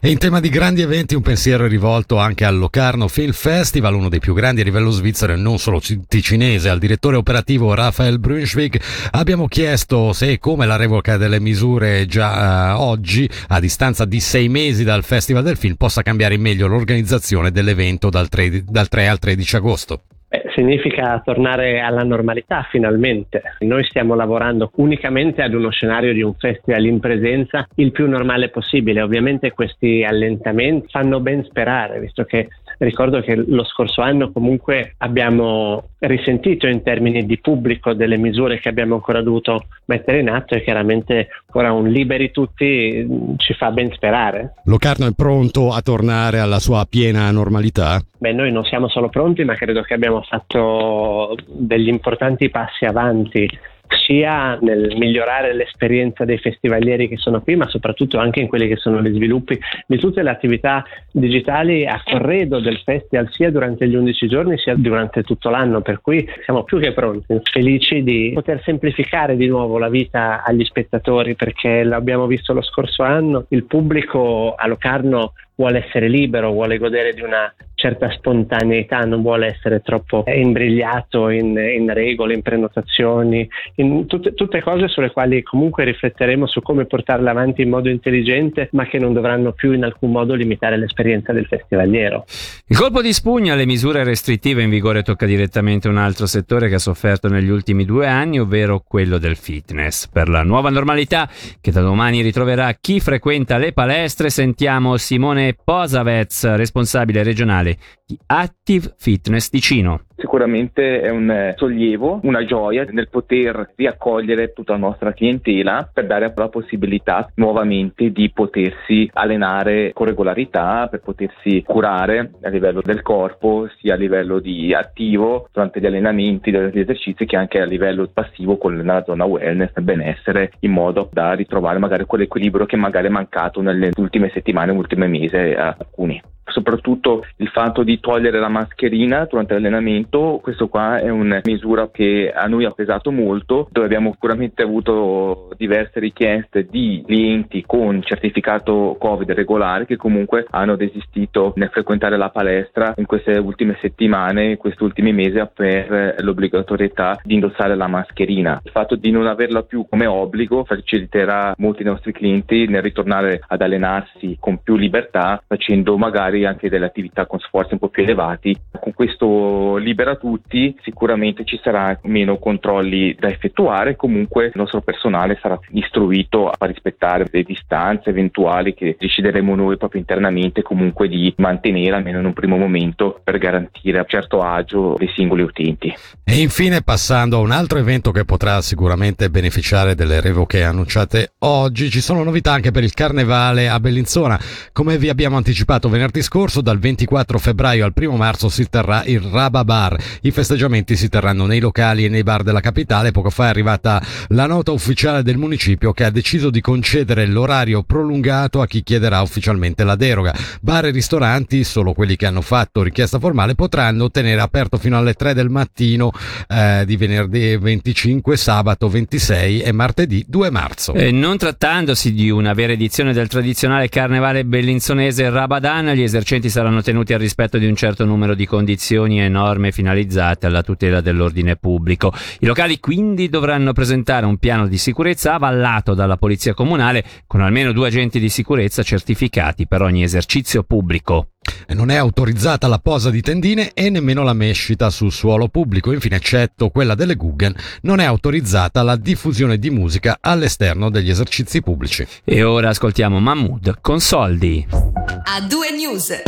e 0.00 0.10
in 0.10 0.18
tema 0.18 0.40
di 0.40 0.48
grandi 0.48 0.82
eventi 0.82 1.14
un 1.14 1.22
pensiero 1.22 1.64
è 1.64 1.68
rivolto 1.68 2.18
anche 2.18 2.44
al 2.44 2.56
Locarno 2.56 3.08
Film 3.08 3.32
Festival, 3.32 3.94
uno 3.94 4.08
dei 4.08 4.20
più 4.20 4.34
grandi 4.34 4.60
a 4.60 4.64
livello 4.64 4.90
svizzero 4.90 5.32
e 5.32 5.36
non 5.36 5.58
solo 5.58 5.80
ticinese. 6.06 6.68
Al 6.68 6.78
direttore 6.78 7.16
operativo 7.16 7.74
Rafael 7.74 8.18
Brunschwig 8.18 8.80
abbiamo 9.12 9.48
chiesto 9.48 10.12
se 10.12 10.32
e 10.32 10.38
come 10.38 10.66
la 10.66 10.76
revoca 10.76 11.16
delle 11.16 11.40
misure 11.40 12.06
già 12.06 12.74
uh, 12.74 12.80
oggi, 12.80 13.28
a 13.48 13.60
distanza 13.60 14.04
di 14.04 14.20
sei 14.20 14.48
mesi 14.48 14.84
dal 14.84 15.04
Festival 15.04 15.42
del 15.42 15.56
Film, 15.56 15.74
possa 15.76 16.02
cambiare 16.02 16.34
in 16.34 16.40
meglio 16.40 16.66
l'organizzazione 16.66 17.50
dell'evento 17.50 18.10
dal 18.10 18.28
3, 18.28 18.64
dal 18.64 18.88
3 18.88 19.08
al 19.08 19.18
13 19.18 19.56
agosto. 19.56 20.00
Beh, 20.28 20.50
significa 20.56 21.20
tornare 21.24 21.78
alla 21.80 22.02
normalità 22.02 22.66
finalmente. 22.68 23.42
Noi 23.60 23.84
stiamo 23.84 24.16
lavorando 24.16 24.72
unicamente 24.76 25.40
ad 25.42 25.54
uno 25.54 25.70
scenario 25.70 26.12
di 26.12 26.22
un 26.22 26.34
festival 26.34 26.84
in 26.84 26.98
presenza 26.98 27.66
il 27.76 27.92
più 27.92 28.08
normale 28.08 28.48
possibile. 28.48 29.02
Ovviamente 29.02 29.52
questi 29.52 30.02
allentamenti 30.02 30.88
fanno 30.90 31.20
ben 31.20 31.44
sperare, 31.44 32.00
visto 32.00 32.24
che 32.24 32.48
ricordo 32.78 33.20
che 33.20 33.34
lo 33.34 33.64
scorso 33.64 34.02
anno 34.02 34.30
comunque 34.32 34.94
abbiamo 34.98 35.90
risentito 35.98 36.66
in 36.66 36.82
termini 36.82 37.24
di 37.24 37.38
pubblico 37.38 37.94
delle 37.94 38.16
misure 38.18 38.58
che 38.58 38.68
abbiamo 38.68 38.94
ancora 38.94 39.22
dovuto 39.22 39.66
mettere 39.86 40.20
in 40.20 40.28
atto 40.28 40.54
e 40.54 40.62
chiaramente 40.62 41.28
ora 41.52 41.72
un 41.72 41.88
liberi 41.88 42.30
tutti 42.30 43.06
ci 43.36 43.54
fa 43.54 43.70
ben 43.70 43.90
sperare. 43.92 44.54
Locarno 44.64 45.06
è 45.06 45.12
pronto 45.14 45.72
a 45.72 45.80
tornare 45.80 46.38
alla 46.38 46.58
sua 46.58 46.86
piena 46.88 47.30
normalità? 47.30 48.00
Beh, 48.18 48.32
noi 48.32 48.52
non 48.52 48.64
siamo 48.64 48.88
solo 48.88 49.08
pronti, 49.08 49.44
ma 49.44 49.54
credo 49.54 49.82
che 49.82 49.94
abbiamo 49.94 50.22
fatto 50.22 51.34
degli 51.46 51.88
importanti 51.88 52.50
passi 52.50 52.84
avanti 52.84 53.48
sia 53.88 54.58
nel 54.60 54.96
migliorare 54.96 55.54
l'esperienza 55.54 56.24
dei 56.24 56.38
festivalieri 56.38 57.08
che 57.08 57.16
sono 57.16 57.40
qui, 57.40 57.56
ma 57.56 57.68
soprattutto 57.68 58.18
anche 58.18 58.40
in 58.40 58.48
quelli 58.48 58.68
che 58.68 58.76
sono 58.76 59.02
gli 59.02 59.14
sviluppi 59.14 59.58
di 59.86 59.98
tutte 59.98 60.22
le 60.22 60.30
attività 60.30 60.84
digitali 61.10 61.86
a 61.86 62.00
corredo 62.04 62.60
del 62.60 62.80
festival, 62.84 63.28
sia 63.30 63.50
durante 63.50 63.88
gli 63.88 63.94
11 63.94 64.28
giorni 64.28 64.58
sia 64.58 64.74
durante 64.76 65.22
tutto 65.22 65.50
l'anno. 65.50 65.80
Per 65.80 66.00
cui 66.00 66.26
siamo 66.44 66.64
più 66.64 66.78
che 66.78 66.92
pronti, 66.92 67.40
felici 67.42 68.02
di 68.02 68.32
poter 68.34 68.62
semplificare 68.62 69.36
di 69.36 69.46
nuovo 69.46 69.78
la 69.78 69.88
vita 69.88 70.42
agli 70.44 70.64
spettatori, 70.64 71.34
perché 71.34 71.82
l'abbiamo 71.82 72.26
visto 72.26 72.52
lo 72.52 72.62
scorso 72.62 73.02
anno, 73.02 73.46
il 73.48 73.64
pubblico 73.64 74.54
a 74.54 74.66
Locarno 74.66 75.32
vuole 75.56 75.84
essere 75.86 76.08
libero, 76.08 76.52
vuole 76.52 76.78
godere 76.78 77.12
di 77.12 77.22
una 77.22 77.52
certa 77.76 78.10
spontaneità, 78.10 79.00
non 79.00 79.22
vuole 79.22 79.46
essere 79.48 79.80
troppo 79.80 80.24
imbrigliato 80.26 81.28
in, 81.28 81.56
in 81.56 81.92
regole, 81.92 82.34
in 82.34 82.42
prenotazioni, 82.42 83.46
in 83.76 84.06
tutte, 84.06 84.34
tutte, 84.34 84.62
cose 84.62 84.88
sulle 84.88 85.10
quali 85.10 85.42
comunque 85.42 85.84
rifletteremo 85.84 86.46
su 86.46 86.62
come 86.62 86.86
portarle 86.86 87.28
avanti 87.28 87.62
in 87.62 87.68
modo 87.68 87.90
intelligente, 87.90 88.68
ma 88.72 88.86
che 88.86 88.98
non 88.98 89.12
dovranno 89.12 89.52
più 89.52 89.72
in 89.72 89.84
alcun 89.84 90.10
modo 90.10 90.34
limitare 90.34 90.78
l'esperienza 90.78 91.32
del 91.32 91.46
festivaliero. 91.46 92.24
Il 92.66 92.78
colpo 92.78 93.02
di 93.02 93.12
spugna 93.12 93.52
alle 93.52 93.66
misure 93.66 94.04
restrittive 94.04 94.62
in 94.62 94.70
vigore 94.70 95.02
tocca 95.02 95.26
direttamente 95.26 95.88
un 95.88 95.98
altro 95.98 96.26
settore 96.26 96.68
che 96.68 96.76
ha 96.76 96.80
sofferto 96.80 97.28
negli 97.28 97.50
ultimi 97.50 97.84
due 97.84 98.06
anni, 98.06 98.40
ovvero 98.40 98.82
quello 98.86 99.18
del 99.18 99.36
fitness. 99.36 100.08
Per 100.08 100.28
la 100.28 100.42
nuova 100.42 100.70
normalità 100.70 101.28
che 101.60 101.70
da 101.70 101.82
domani 101.82 102.22
ritroverà 102.22 102.72
chi 102.72 103.00
frequenta 103.00 103.58
le 103.58 103.72
palestre, 103.72 104.30
sentiamo 104.30 104.96
Simone 104.96 105.45
Posavez, 105.54 106.54
responsabile 106.56 107.22
regionale 107.22 107.78
Active 108.26 108.94
Fitness 108.96 109.48
Ticino. 109.48 110.02
Sicuramente 110.16 111.00
è 111.00 111.10
un 111.10 111.52
sollievo, 111.56 112.20
una 112.22 112.44
gioia 112.44 112.86
nel 112.90 113.08
poter 113.08 113.72
riaccogliere 113.74 114.52
tutta 114.52 114.72
la 114.72 114.78
nostra 114.78 115.12
clientela 115.12 115.90
per 115.92 116.06
dare 116.06 116.32
la 116.34 116.48
possibilità 116.48 117.30
nuovamente 117.34 118.10
di 118.10 118.30
potersi 118.32 119.10
allenare 119.12 119.92
con 119.92 120.06
regolarità, 120.06 120.86
per 120.88 121.00
potersi 121.00 121.62
curare 121.66 122.30
a 122.42 122.48
livello 122.48 122.80
del 122.80 123.02
corpo, 123.02 123.68
sia 123.78 123.94
a 123.94 123.98
livello 123.98 124.38
di 124.38 124.72
attivo 124.72 125.48
durante 125.52 125.80
gli 125.80 125.86
allenamenti, 125.86 126.50
gli 126.50 126.78
esercizi, 126.78 127.26
che 127.26 127.36
anche 127.36 127.60
a 127.60 127.66
livello 127.66 128.08
passivo 128.12 128.56
con 128.56 128.82
la 128.84 129.02
zona 129.04 129.24
wellness, 129.24 129.72
benessere, 129.80 130.52
in 130.60 130.70
modo 130.70 131.10
da 131.12 131.34
ritrovare 131.34 131.78
magari 131.78 132.04
quell'equilibrio 132.04 132.66
che 132.66 132.76
magari 132.76 133.08
è 133.08 133.10
mancato 133.10 133.60
nelle 133.60 133.90
ultime 133.96 134.30
settimane, 134.32 134.72
ultime 134.72 135.08
mesi 135.08 135.36
a 135.36 135.76
alcuni 135.78 136.22
soprattutto 136.46 137.24
il 137.36 137.48
fatto 137.48 137.82
di 137.82 138.00
togliere 138.00 138.38
la 138.38 138.48
mascherina 138.48 139.26
durante 139.28 139.54
l'allenamento, 139.54 140.38
questo 140.42 140.68
qua 140.68 140.98
è 140.98 141.08
una 141.08 141.40
misura 141.44 141.90
che 141.90 142.32
a 142.34 142.46
noi 142.46 142.64
ha 142.64 142.70
pesato 142.70 143.10
molto, 143.10 143.68
dove 143.70 143.86
abbiamo 143.86 144.12
sicuramente 144.12 144.62
avuto 144.62 145.50
diverse 145.56 146.00
richieste 146.00 146.66
di 146.70 147.02
clienti 147.06 147.64
con 147.66 148.02
certificato 148.02 148.96
Covid 148.98 149.30
regolare 149.32 149.86
che 149.86 149.96
comunque 149.96 150.46
hanno 150.50 150.76
desistito 150.76 151.52
nel 151.56 151.70
frequentare 151.70 152.16
la 152.16 152.30
palestra 152.30 152.94
in 152.96 153.06
queste 153.06 153.32
ultime 153.32 153.76
settimane, 153.80 154.50
in 154.50 154.56
questi 154.56 154.82
ultimi 154.82 155.12
mesi 155.12 155.40
per 155.52 156.16
l'obbligatorietà 156.18 157.20
di 157.22 157.34
indossare 157.34 157.74
la 157.74 157.86
mascherina. 157.86 158.60
Il 158.64 158.70
fatto 158.70 158.96
di 158.96 159.10
non 159.10 159.26
averla 159.26 159.62
più 159.62 159.86
come 159.88 160.06
obbligo 160.06 160.64
faciliterà 160.64 161.54
molti 161.58 161.82
dei 161.82 161.92
nostri 161.92 162.12
clienti 162.12 162.66
nel 162.66 162.82
ritornare 162.82 163.42
ad 163.46 163.60
allenarsi 163.60 164.36
con 164.40 164.58
più 164.62 164.76
libertà 164.76 165.42
facendo 165.46 165.96
magari 165.96 166.35
magari 166.36 166.44
anche 166.44 166.68
delle 166.68 166.86
attività 166.86 167.26
con 167.26 167.38
sforzi 167.38 167.72
un 167.72 167.78
po' 167.78 167.88
più 167.88 168.02
elevati. 168.02 168.56
Con 168.78 168.92
questo 168.92 169.76
libera 169.76 170.16
tutti 170.16 170.76
sicuramente 170.82 171.44
ci 171.44 171.58
sarà 171.62 171.98
meno 172.02 172.38
controlli 172.38 173.16
da 173.18 173.28
effettuare, 173.28 173.96
comunque 173.96 174.46
il 174.46 174.52
nostro 174.54 174.80
personale 174.80 175.38
sarà 175.40 175.58
istruito 175.70 176.48
a 176.48 176.66
rispettare 176.66 177.26
le 177.30 177.42
distanze 177.42 178.10
eventuali 178.10 178.74
che 178.74 178.96
decideremo 178.98 179.54
noi 179.54 179.76
proprio 179.76 180.00
internamente 180.00 180.62
comunque 180.62 181.08
di 181.08 181.32
mantenere 181.38 181.96
almeno 181.96 182.20
in 182.20 182.26
un 182.26 182.32
primo 182.32 182.56
momento 182.56 183.20
per 183.22 183.38
garantire 183.38 183.98
a 183.98 184.04
certo 184.06 184.40
agio 184.40 184.94
dei 184.98 185.10
singoli 185.14 185.42
utenti. 185.42 185.94
E 186.24 186.40
infine 186.40 186.82
passando 186.82 187.38
a 187.38 187.40
un 187.40 187.50
altro 187.50 187.78
evento 187.78 188.10
che 188.10 188.24
potrà 188.24 188.60
sicuramente 188.60 189.30
beneficiare 189.30 189.94
delle 189.94 190.20
revoche 190.20 190.62
annunciate 190.64 191.32
oggi, 191.40 191.90
ci 191.90 192.00
sono 192.00 192.22
novità 192.22 192.52
anche 192.52 192.70
per 192.70 192.82
il 192.82 192.94
Carnevale 192.94 193.68
a 193.68 193.78
Bellinzona. 193.80 194.38
Come 194.72 194.98
vi 194.98 195.08
abbiamo 195.08 195.36
anticipato 195.36 195.88
venerdì 195.88 196.22
scorso, 196.26 196.60
dal 196.60 196.80
24 196.80 197.38
febbraio 197.38 197.84
al 197.84 197.92
1 197.96 198.16
marzo 198.16 198.48
si 198.48 198.68
terrà 198.68 199.04
il 199.04 199.20
Raba 199.20 199.64
Bar. 199.64 199.96
I 200.22 200.32
festeggiamenti 200.32 200.96
si 200.96 201.08
terranno 201.08 201.46
nei 201.46 201.60
locali 201.60 202.04
e 202.04 202.08
nei 202.08 202.24
bar 202.24 202.42
della 202.42 202.58
capitale. 202.58 203.12
Poco 203.12 203.30
fa 203.30 203.44
è 203.44 203.48
arrivata 203.48 204.02
la 204.28 204.46
nota 204.46 204.72
ufficiale 204.72 205.22
del 205.22 205.38
municipio 205.38 205.92
che 205.92 206.02
ha 206.02 206.10
deciso 206.10 206.50
di 206.50 206.60
concedere 206.60 207.26
l'orario 207.26 207.84
prolungato 207.84 208.60
a 208.60 208.66
chi 208.66 208.82
chiederà 208.82 209.22
ufficialmente 209.22 209.84
la 209.84 209.94
deroga. 209.94 210.34
Bar 210.60 210.86
e 210.86 210.90
ristoranti, 210.90 211.62
solo 211.62 211.92
quelli 211.92 212.16
che 212.16 212.26
hanno 212.26 212.40
fatto 212.40 212.82
richiesta 212.82 213.20
formale, 213.20 213.54
potranno 213.54 214.10
tenere 214.10 214.40
aperto 214.40 214.78
fino 214.78 214.98
alle 214.98 215.14
3 215.14 215.32
del 215.32 215.48
mattino 215.48 216.10
eh, 216.48 216.82
di 216.84 216.96
venerdì 216.96 217.56
25, 217.56 218.36
sabato 218.36 218.88
26 218.88 219.60
e 219.60 219.70
martedì 219.70 220.24
2 220.26 220.50
marzo. 220.50 220.92
Eh, 220.92 221.12
non 221.12 221.38
trattandosi 221.38 222.12
di 222.12 222.30
una 222.30 222.52
vera 222.52 222.72
edizione 222.72 223.12
del 223.12 223.28
tradizionale 223.28 223.88
carnevale 223.88 224.44
bellinzonese 224.44 225.30
Rabadan, 225.30 225.92
gli 225.94 226.02
esercizi 226.02 226.14
esercenti 226.16 226.48
saranno 226.48 226.80
tenuti 226.80 227.12
al 227.12 227.18
rispetto 227.18 227.58
di 227.58 227.66
un 227.66 227.76
certo 227.76 228.06
numero 228.06 228.34
di 228.34 228.46
condizioni 228.46 229.22
e 229.22 229.28
norme 229.28 229.70
finalizzate 229.70 230.46
alla 230.46 230.62
tutela 230.62 231.02
dell'ordine 231.02 231.56
pubblico. 231.56 232.10
I 232.40 232.46
locali 232.46 232.80
quindi 232.80 233.28
dovranno 233.28 233.74
presentare 233.74 234.24
un 234.24 234.38
piano 234.38 234.66
di 234.66 234.78
sicurezza 234.78 235.34
avallato 235.34 235.92
dalla 235.92 236.16
Polizia 236.16 236.54
Comunale 236.54 237.04
con 237.26 237.42
almeno 237.42 237.72
due 237.72 237.88
agenti 237.88 238.18
di 238.18 238.30
sicurezza 238.30 238.82
certificati 238.82 239.66
per 239.66 239.82
ogni 239.82 240.02
esercizio 240.02 240.62
pubblico. 240.62 241.32
Non 241.68 241.90
è 241.90 241.96
autorizzata 241.96 242.68
la 242.68 242.78
posa 242.78 243.10
di 243.10 243.20
tendine 243.20 243.72
e 243.74 243.90
nemmeno 243.90 244.22
la 244.22 244.32
mescita 244.32 244.88
sul 244.90 245.12
suolo 245.12 245.48
pubblico. 245.48 245.92
Infine, 245.92 246.16
eccetto 246.16 246.70
quella 246.70 246.94
delle 246.94 247.16
Guggen, 247.16 247.54
non 247.82 248.00
è 248.00 248.04
autorizzata 248.04 248.82
la 248.82 248.96
diffusione 248.96 249.58
di 249.58 249.70
musica 249.70 250.18
all'esterno 250.20 250.90
degli 250.90 251.10
esercizi 251.10 251.62
pubblici. 251.62 252.06
E 252.24 252.42
ora 252.42 252.70
ascoltiamo 252.70 253.20
Mahmood 253.20 253.78
con 253.80 254.00
soldi. 254.00 254.66
A 254.70 255.40
due 255.40 255.70
news. 255.72 256.22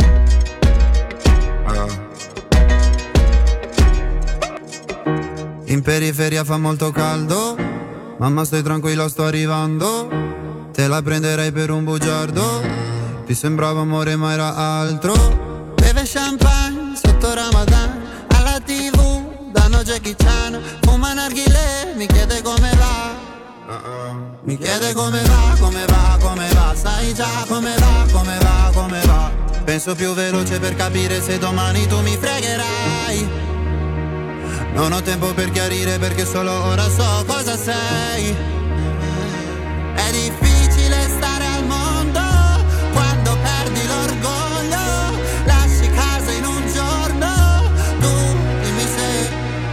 In 5.65 5.81
periferia 5.81 6.43
fa 6.43 6.57
molto 6.57 6.91
caldo, 6.91 7.55
mamma 8.17 8.43
stai 8.43 8.63
tranquilla 8.63 9.07
sto 9.07 9.23
arrivando, 9.23 10.09
te 10.73 10.87
la 10.87 11.01
prenderei 11.01 11.51
per 11.51 11.69
un 11.69 11.83
bugiardo 11.83 12.78
ti 13.29 13.35
sembrava 13.35 13.81
amore 13.81 14.15
ma 14.15 14.33
era 14.33 14.55
altro. 14.55 15.13
Beve 15.75 16.01
champagne 16.03 16.95
sotto 16.95 17.31
Ramadan. 17.31 18.25
Alla 18.29 18.59
tv 18.59 19.51
danno 19.51 19.83
Jackie 19.83 20.15
Chan. 20.15 20.59
Fuma 20.81 21.13
narghile, 21.13 21.93
mi 21.95 22.07
chiede 22.07 22.41
come 22.41 22.71
va. 22.75 23.13
Mi 24.41 24.57
chiede 24.57 24.93
come 24.93 25.21
va, 25.21 25.55
come 25.59 25.85
va, 25.85 26.17
come 26.19 26.47
va. 26.53 26.73
Sai 26.73 27.13
già 27.13 27.45
come 27.47 27.75
va, 27.77 28.11
come 28.11 28.37
va, 28.39 28.71
come 28.73 28.99
va. 29.05 29.31
Penso 29.63 29.93
più 29.93 30.11
veloce 30.15 30.57
per 30.57 30.75
capire 30.75 31.21
se 31.21 31.37
domani 31.37 31.85
tu 31.85 32.01
mi 32.01 32.17
fregherai. 32.19 33.29
Non 34.73 34.91
ho 34.91 35.01
tempo 35.03 35.35
per 35.35 35.51
chiarire 35.51 35.99
perché 35.99 36.25
solo 36.25 36.51
ora 36.51 36.89
so 36.89 37.23
cosa 37.27 37.55
sei. 37.55 38.35
È 39.93 40.11
difficile 40.13 40.48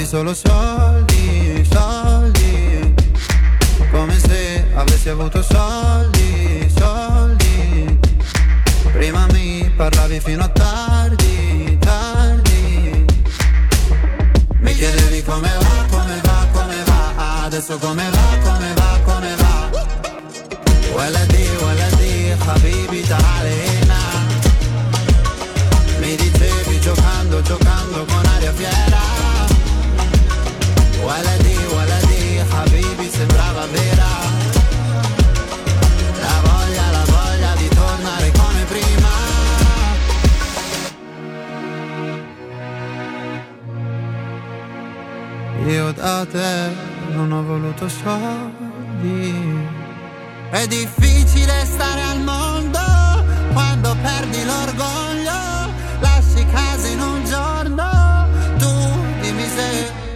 Volevi 0.00 0.06
solo 0.06 0.34
soldi, 0.34 1.68
soldi. 1.70 2.94
Come 3.90 4.18
se 4.18 4.66
avessi 4.74 5.08
avuto 5.10 5.42
soldi, 5.42 6.72
soldi. 6.74 7.98
Prima 8.92 9.26
mi 9.32 9.70
parlavi 9.76 10.20
fino 10.20 10.44
a 10.44 10.48
tardi, 10.48 11.76
tardi. 11.78 13.04
Mi 14.60 14.74
chiedevi 14.74 15.22
come 15.22 15.50
va, 15.58 15.86
come 15.90 16.20
va, 16.22 16.46
come 16.52 16.82
va. 16.84 17.44
Adesso 17.44 17.76
come 17.78 18.08
va, 18.10 18.38
come 18.42 18.72
va, 18.74 19.00
come 19.04 19.04
va 19.04 19.09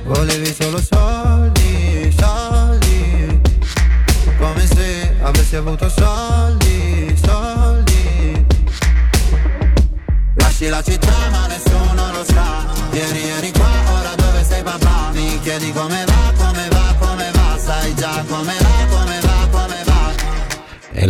volevi 0.05 0.53
solo 0.53 0.79
soldi, 0.81 2.15
soldi, 2.17 3.41
come 4.39 4.67
se 4.67 5.17
avessi 5.23 5.57
avuto 5.57 5.89
soldi, 5.89 6.44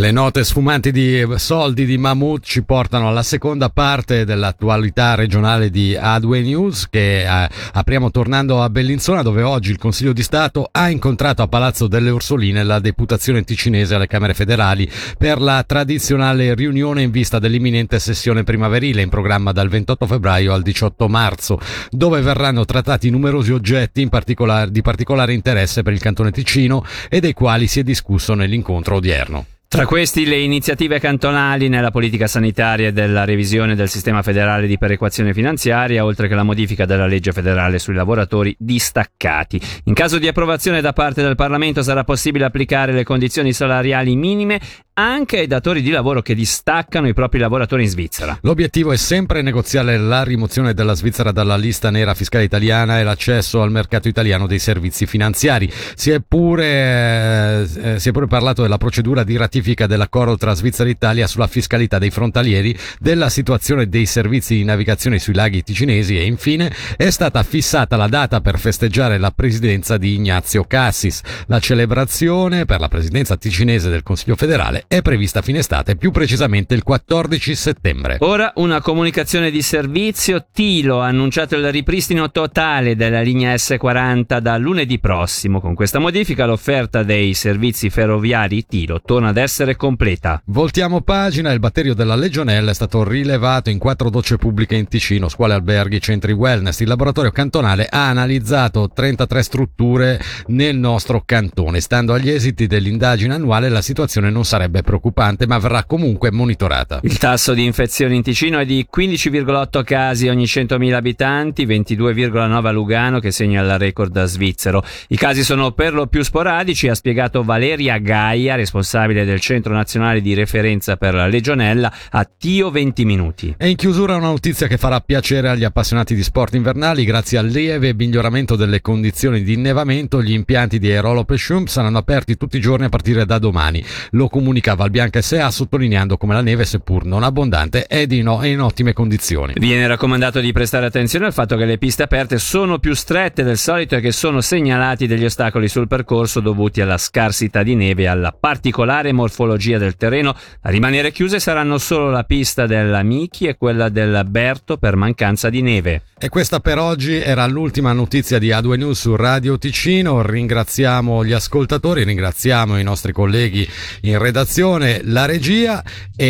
le 0.05 0.11
note 0.11 0.43
sfumanti 0.43 0.91
di 0.91 1.25
soldi 1.37 1.83
di 1.83 1.97
Mahmood 1.97 2.43
ci 2.43 2.63
portano 2.63 3.07
alla 3.07 3.23
seconda 3.23 3.69
parte 3.69 4.23
dell'attualità 4.23 5.15
regionale 5.15 5.71
di 5.71 5.93
A2 5.99 6.43
News 6.43 6.87
che 6.91 7.23
eh, 7.23 7.49
apriamo 7.73 8.11
tornando 8.11 8.61
a 8.61 8.69
Bellinzona 8.69 9.23
dove 9.23 9.41
oggi 9.41 9.71
il 9.71 9.79
Consiglio 9.79 10.13
di 10.13 10.21
Stato 10.21 10.69
ha 10.71 10.91
incontrato 10.91 11.41
a 11.41 11.47
Palazzo 11.47 11.87
delle 11.87 12.11
Orsoline 12.11 12.63
la 12.63 12.77
deputazione 12.77 13.43
ticinese 13.43 13.95
alle 13.95 14.05
Camere 14.05 14.35
federali 14.35 14.87
per 15.17 15.41
la 15.41 15.63
tradizionale 15.63 16.53
riunione 16.53 17.01
in 17.01 17.09
vista 17.09 17.39
dell'imminente 17.39 17.97
sessione 17.97 18.43
primaverile 18.43 19.01
in 19.01 19.09
programma 19.09 19.53
dal 19.53 19.69
28 19.69 20.05
febbraio 20.05 20.53
al 20.53 20.61
18 20.61 21.07
marzo 21.07 21.59
dove 21.89 22.21
verranno 22.21 22.63
trattati 22.63 23.09
numerosi 23.09 23.51
oggetti 23.51 24.01
in 24.01 24.09
particolare, 24.09 24.69
di 24.69 24.83
particolare 24.83 25.33
interesse 25.33 25.81
per 25.81 25.93
il 25.93 25.99
Cantone 25.99 26.29
Ticino 26.29 26.85
e 27.09 27.19
dei 27.19 27.33
quali 27.33 27.65
si 27.65 27.79
è 27.79 27.83
discusso 27.83 28.35
nell'incontro 28.35 28.97
odierno. 28.97 29.47
Tra 29.75 29.85
questi 29.85 30.25
le 30.25 30.39
iniziative 30.39 31.01
cantonali 31.01 31.67
nella 31.67 31.91
politica 31.91 32.27
sanitaria 32.27 32.87
e 32.87 32.91
della 32.93 33.25
revisione 33.25 33.75
del 33.75 33.89
sistema 33.89 34.21
federale 34.21 34.67
di 34.67 34.77
perequazione 34.77 35.33
finanziaria, 35.33 36.05
oltre 36.05 36.29
che 36.29 36.33
la 36.33 36.43
modifica 36.43 36.85
della 36.85 37.07
legge 37.07 37.33
federale 37.33 37.77
sui 37.77 37.93
lavoratori 37.93 38.55
distaccati. 38.57 39.59
In 39.83 39.93
caso 39.93 40.17
di 40.17 40.29
approvazione 40.29 40.79
da 40.79 40.93
parte 40.93 41.21
del 41.21 41.35
Parlamento 41.35 41.83
sarà 41.83 42.05
possibile 42.05 42.45
applicare 42.45 42.93
le 42.93 43.03
condizioni 43.03 43.51
salariali 43.51 44.15
minime 44.15 44.61
anche 44.97 45.39
ai 45.39 45.47
datori 45.47 45.81
di 45.81 45.89
lavoro 45.89 46.21
che 46.21 46.35
distaccano 46.35 47.07
i 47.07 47.13
propri 47.13 47.39
lavoratori 47.39 47.83
in 47.83 47.89
Svizzera. 47.89 48.37
L'obiettivo 48.41 48.93
è 48.93 48.97
sempre 48.97 49.41
negoziare 49.41 49.97
la 49.97 50.23
rimozione 50.23 50.73
della 50.73 50.93
Svizzera 50.93 51.31
dalla 51.31 51.57
lista 51.57 51.89
nera 51.89 52.13
fiscale 52.13 52.45
italiana 52.45 52.99
e 52.99 53.03
l'accesso 53.03 53.61
al 53.61 53.71
mercato 53.71 54.07
italiano 54.07 54.47
dei 54.47 54.59
servizi 54.59 55.05
finanziari. 55.05 55.69
Si 55.95 56.11
è 56.11 56.21
pure, 56.25 57.67
eh, 57.75 57.99
si 57.99 58.09
è 58.09 58.11
pure 58.11 58.27
parlato 58.27 58.61
della 58.61 58.77
procedura 58.77 59.23
di 59.23 59.35
ratifica 59.35 59.85
dell'accordo 59.85 60.37
tra 60.37 60.53
Svizzera 60.53 60.87
e 60.87 60.93
Italia 60.93 61.27
sulla 61.27 61.47
fiscalità 61.47 61.97
dei 61.97 62.09
frontalieri, 62.09 62.77
della 62.99 63.27
situazione 63.27 63.89
dei 63.89 64.05
servizi 64.05 64.55
di 64.55 64.63
navigazione 64.63 65.19
sui 65.19 65.33
laghi 65.33 65.61
ticinesi 65.61 66.17
e 66.17 66.23
infine 66.23 66.73
è 66.95 67.09
stata 67.09 67.43
fissata 67.43 67.97
la 67.97 68.07
data 68.07 68.39
per 68.39 68.57
festeggiare 68.57 69.17
la 69.17 69.31
presidenza 69.31 69.97
di 69.97 70.13
Ignazio 70.13 70.63
Cassis. 70.63 71.21
La 71.47 71.59
celebrazione 71.59 72.63
per 72.63 72.79
la 72.79 72.87
presidenza 72.87 73.35
ticinese 73.35 73.89
del 73.89 74.01
Consiglio 74.01 74.37
federale 74.37 74.84
è 74.87 75.01
prevista 75.01 75.39
a 75.39 75.41
fine 75.41 75.59
estate, 75.59 75.95
più 75.95 76.11
precisamente 76.11 76.73
il 76.73 76.83
14 76.83 77.55
settembre. 77.55 78.17
Ora 78.19 78.53
una 78.55 78.81
comunicazione 78.81 79.51
di 79.51 79.61
servizio. 79.61 80.47
Tilo 80.51 81.01
ha 81.01 81.07
annunciato 81.07 81.55
il 81.55 81.71
ripristino 81.71 82.31
totale 82.31 82.95
della 82.95 83.21
linea 83.21 83.53
S40 83.53 84.39
da 84.39 84.57
lunedì 84.57 84.99
prossimo. 84.99 85.59
Con 85.59 85.75
questa 85.75 85.99
modifica 85.99 86.45
l'offerta 86.45 87.03
dei 87.03 87.33
servizi 87.33 87.89
ferroviari 87.89 88.65
Tilo 88.65 89.01
torna 89.01 89.29
ad 89.29 89.37
essere 89.37 89.75
completa. 89.75 90.41
Voltiamo 90.45 91.01
pagina, 91.01 91.51
il 91.51 91.59
batterio 91.59 91.93
della 91.93 92.15
legionella 92.15 92.71
è 92.71 92.73
stato 92.73 93.03
rilevato 93.03 93.69
in 93.69 93.77
quattro 93.77 94.09
docce 94.09 94.37
pubbliche 94.37 94.75
in 94.75 94.87
Ticino, 94.87 95.29
scuole, 95.29 95.53
alberghi, 95.53 95.99
centri 95.99 96.31
wellness. 96.31 96.79
Il 96.79 96.87
laboratorio 96.87 97.31
cantonale 97.31 97.87
ha 97.89 98.09
analizzato 98.09 98.89
33 98.93 99.43
strutture 99.43 100.21
nel 100.47 100.77
nostro 100.77 101.23
cantone. 101.25 101.79
Stando 101.79 102.13
agli 102.13 102.29
esiti 102.29 102.67
dell'indagine 102.67 103.33
annuale 103.33 103.69
la 103.69 103.81
situazione 103.81 104.29
non 104.29 104.45
sarebbe 104.45 104.74
preoccupante 104.81 105.47
ma 105.47 105.57
verrà 105.59 105.83
comunque 105.85 106.31
monitorata. 106.31 106.99
Il 107.03 107.17
tasso 107.17 107.53
di 107.53 107.63
infezioni 107.63 108.15
in 108.15 108.21
Ticino 108.21 108.59
è 108.59 108.65
di 108.65 108.87
15,8 108.93 109.83
casi 109.83 110.27
ogni 110.27 110.45
100.000 110.45 110.93
abitanti, 110.93 111.65
22,9 111.65 112.65
a 112.65 112.71
Lugano 112.71 113.19
che 113.19 113.31
segna 113.31 113.61
il 113.61 113.77
record 113.77 114.23
svizzero. 114.25 114.83
I 115.09 115.17
casi 115.17 115.43
sono 115.43 115.71
per 115.71 115.93
lo 115.93 116.07
più 116.07 116.23
sporadici, 116.23 116.87
ha 116.87 116.95
spiegato 116.95 117.43
Valeria 117.43 117.97
Gaia, 117.97 118.55
responsabile 118.55 119.25
del 119.25 119.39
Centro 119.39 119.73
Nazionale 119.73 120.21
di 120.21 120.33
Referenza 120.33 120.97
per 120.97 121.13
la 121.13 121.27
Legionella, 121.27 121.91
a 122.11 122.27
Tio 122.37 122.71
20 122.71 123.05
Minuti. 123.05 123.55
E 123.57 123.69
in 123.69 123.75
chiusura 123.75 124.15
una 124.15 124.27
notizia 124.27 124.67
che 124.67 124.77
farà 124.77 124.99
piacere 124.99 125.49
agli 125.49 125.63
appassionati 125.63 126.15
di 126.15 126.23
sport 126.23 126.55
invernali, 126.55 127.05
grazie 127.05 127.37
al 127.37 127.47
lieve 127.47 127.93
miglioramento 127.93 128.55
delle 128.55 128.81
condizioni 128.81 129.43
di 129.43 129.53
innevamento, 129.53 130.21
gli 130.21 130.33
impianti 130.33 130.79
di 130.79 130.91
Aerolop 130.91 131.31
e 131.31 131.37
Schump 131.37 131.67
saranno 131.67 131.97
aperti 131.97 132.37
tutti 132.37 132.57
i 132.57 132.61
giorni 132.61 132.85
a 132.85 132.89
partire 132.89 133.25
da 133.25 133.37
domani. 133.37 133.83
Lo 134.11 134.27
comunica 134.27 134.64
Valbianca 134.73 135.21
SA 135.21 135.51
sottolineando 135.51 136.17
come 136.17 136.33
la 136.33 136.41
neve, 136.41 136.65
seppur 136.65 137.05
non 137.05 137.23
abbondante, 137.23 137.85
è, 137.85 138.05
no, 138.05 138.43
in 138.43 138.61
ottime 138.61 138.93
condizioni. 138.93 139.53
Viene 139.57 139.85
raccomandato 139.85 140.39
di 140.39 140.51
prestare 140.51 140.87
attenzione 140.87 141.27
al 141.27 141.33
fatto 141.33 141.55
che 141.55 141.65
le 141.65 141.77
piste 141.77 142.03
aperte 142.03 142.39
sono 142.39 142.79
più 142.79 142.93
strette 142.93 143.43
del 143.43 143.57
solito 143.57 143.95
e 143.95 143.99
che 143.99 144.11
sono 144.11 144.41
segnalati 144.41 145.05
degli 145.05 145.25
ostacoli 145.25 145.67
sul 145.67 145.87
percorso 145.87 146.39
dovuti 146.39 146.81
alla 146.81 146.97
scarsità 146.97 147.61
di 147.61 147.75
neve 147.75 148.03
e 148.03 148.07
alla 148.07 148.31
particolare 148.31 149.11
morfologia 149.11 149.77
del 149.77 149.97
terreno. 149.97 150.35
A 150.61 150.69
rimanere 150.69 151.11
chiuse 151.11 151.39
saranno 151.39 151.77
solo 151.77 152.09
la 152.09 152.23
pista 152.23 152.65
della 152.65 153.03
Michi 153.03 153.45
e 153.45 153.57
quella 153.57 153.89
del 153.89 154.23
Berto 154.27 154.77
per 154.77 154.95
mancanza 154.95 155.49
di 155.49 155.61
neve. 155.61 156.01
E 156.17 156.29
questa 156.29 156.61
per 156.61 156.79
oggi 156.79 157.17
era 157.17 157.45
l'ultima 157.45 157.91
notizia 157.91 158.39
di 158.39 158.47
A2 158.47 158.77
News 158.77 159.01
su 159.01 159.17
Radio 159.17 159.57
Ticino. 159.57 160.21
Ringraziamo 160.21 161.25
gli 161.25 161.33
ascoltatori, 161.33 162.05
ringraziamo 162.05 162.79
i 162.79 162.83
nostri 162.83 163.11
colleghi 163.11 163.69
in 164.03 164.17
redazione, 164.17 165.01
la 165.03 165.25
regia 165.25 165.83
e 166.15 166.25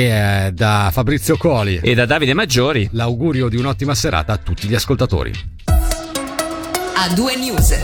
eh, 0.48 0.52
da 0.54 0.90
Fabrizio 0.92 1.38
Coli 1.38 1.80
e 1.84 1.94
da 1.94 2.08
Davide 2.08 2.34
Maggiori 2.34 2.90
l'augurio 2.94 3.48
di 3.48 3.58
un'ottima 3.58 3.94
serata 3.94 4.34
a 4.34 4.38
tutti 4.38 4.68
gli 4.68 4.74
ascoltatori. 4.74 5.32
A2 5.68 7.38
News. 7.38 7.76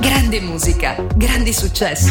Grande 0.00 0.40
musica, 0.40 0.96
grandi 1.14 1.54
successi. 1.54 2.08